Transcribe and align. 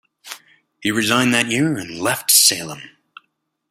He 0.79 0.89
resigned 0.89 1.31
that 1.35 1.45
year 1.51 1.77
and 1.77 1.99
left 1.99 2.31
Salem. 2.31 2.81